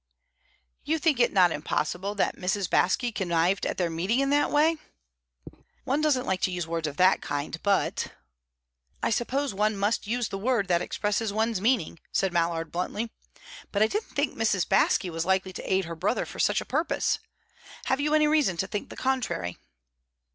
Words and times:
"You 0.83 0.97
think 0.97 1.19
it 1.19 1.31
not 1.31 1.51
impossible 1.51 2.15
that 2.15 2.35
Mrs. 2.35 2.67
Baske 2.67 3.13
connived 3.13 3.67
at 3.67 3.77
their 3.77 3.91
meeting 3.91 4.19
in 4.19 4.31
that 4.31 4.49
way?" 4.49 4.77
"One 5.83 6.01
doesn't 6.01 6.25
like 6.25 6.41
to 6.41 6.51
use 6.51 6.65
words 6.65 6.87
of 6.87 6.97
that 6.97 7.21
kind, 7.21 7.61
but" 7.61 8.11
"I 9.03 9.11
suppose 9.11 9.53
one 9.53 9.77
must 9.77 10.07
use 10.07 10.29
the 10.29 10.39
word 10.39 10.69
that 10.69 10.81
expresses 10.81 11.31
one's 11.31 11.61
meaning," 11.61 11.99
said 12.11 12.33
Mallard, 12.33 12.71
bluntly. 12.71 13.11
"But 13.71 13.83
I 13.83 13.87
didn't 13.87 14.09
think 14.15 14.35
Mrs. 14.35 14.65
Baske 14.67 15.11
was 15.11 15.23
likely 15.23 15.53
to 15.53 15.71
aid 15.71 15.85
her 15.85 15.95
brother 15.95 16.25
for 16.25 16.39
such 16.39 16.61
a 16.61 16.65
purpose. 16.65 17.19
Have 17.85 17.99
you 17.99 18.15
any 18.15 18.25
reason 18.25 18.57
to 18.57 18.65
think 18.65 18.89
the 18.89 18.97
contrary?" 18.97 19.59